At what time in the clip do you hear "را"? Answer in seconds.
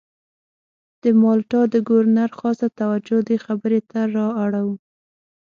4.15-4.27